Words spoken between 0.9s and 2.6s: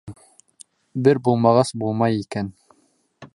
Бер булмағас, булмай икән!